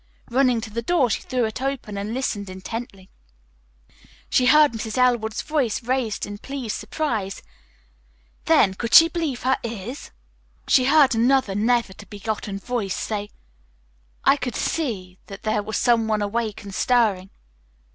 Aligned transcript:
Running 0.31 0.61
to 0.61 0.71
the 0.71 0.81
door 0.81 1.11
she 1.11 1.21
threw 1.21 1.45
it 1.45 1.61
open 1.61 1.95
and 1.95 2.11
listened 2.11 2.49
intently. 2.49 3.11
She 4.31 4.47
heard 4.47 4.71
Mrs. 4.73 4.97
Elwood's 4.97 5.43
voice 5.43 5.83
raised 5.83 6.25
in 6.25 6.39
pleased 6.39 6.75
surprise, 6.75 7.43
then, 8.45 8.73
could 8.73 8.95
she 8.95 9.07
believe 9.09 9.43
her 9.43 9.57
ears? 9.61 10.09
she 10.67 10.85
heard 10.85 11.13
another 11.13 11.53
never 11.53 11.93
to 11.93 12.07
be 12.07 12.17
forgotten 12.17 12.57
voice 12.57 12.95
say, 12.95 13.29
"I 14.23 14.37
could 14.37 14.55
see 14.55 15.19
that 15.27 15.43
there 15.43 15.61
was 15.61 15.77
some 15.77 16.07
one 16.07 16.23
awake 16.23 16.63
and 16.63 16.73
stirring." 16.73 17.29